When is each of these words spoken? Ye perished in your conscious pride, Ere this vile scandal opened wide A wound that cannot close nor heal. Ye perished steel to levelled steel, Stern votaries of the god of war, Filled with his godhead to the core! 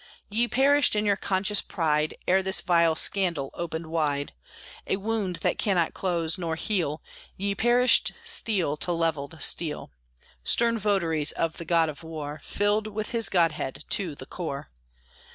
Ye 0.31 0.47
perished 0.47 0.95
in 0.95 1.05
your 1.05 1.15
conscious 1.15 1.61
pride, 1.61 2.15
Ere 2.27 2.41
this 2.41 2.59
vile 2.59 2.95
scandal 2.95 3.51
opened 3.53 3.85
wide 3.85 4.33
A 4.87 4.95
wound 4.95 5.35
that 5.43 5.59
cannot 5.59 5.93
close 5.93 6.39
nor 6.39 6.55
heal. 6.55 7.03
Ye 7.37 7.53
perished 7.53 8.13
steel 8.23 8.77
to 8.77 8.93
levelled 8.93 9.37
steel, 9.43 9.91
Stern 10.43 10.79
votaries 10.79 11.33
of 11.33 11.57
the 11.57 11.65
god 11.65 11.87
of 11.87 12.01
war, 12.01 12.39
Filled 12.41 12.87
with 12.87 13.11
his 13.11 13.29
godhead 13.29 13.85
to 13.91 14.15
the 14.15 14.25
core! 14.25 14.71